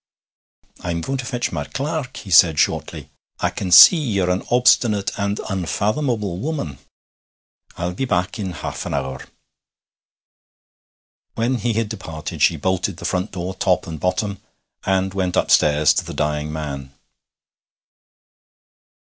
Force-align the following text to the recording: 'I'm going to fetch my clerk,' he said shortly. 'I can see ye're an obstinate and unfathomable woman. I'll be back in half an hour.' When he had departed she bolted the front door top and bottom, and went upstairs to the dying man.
'I'm 0.79 1.01
going 1.01 1.19
to 1.19 1.27
fetch 1.27 1.51
my 1.51 1.63
clerk,' 1.63 2.17
he 2.17 2.31
said 2.31 2.57
shortly. 2.57 3.11
'I 3.39 3.51
can 3.51 3.71
see 3.71 3.97
ye're 3.97 4.31
an 4.31 4.41
obstinate 4.49 5.11
and 5.15 5.39
unfathomable 5.47 6.39
woman. 6.39 6.79
I'll 7.77 7.93
be 7.93 8.05
back 8.05 8.39
in 8.39 8.51
half 8.65 8.87
an 8.87 8.95
hour.' 8.95 9.27
When 11.35 11.57
he 11.59 11.73
had 11.73 11.87
departed 11.89 12.41
she 12.41 12.57
bolted 12.57 12.97
the 12.97 13.05
front 13.05 13.31
door 13.31 13.53
top 13.53 13.85
and 13.85 13.99
bottom, 13.99 14.41
and 14.87 15.13
went 15.13 15.35
upstairs 15.35 15.93
to 15.93 16.03
the 16.03 16.15
dying 16.15 16.51
man. 16.51 16.91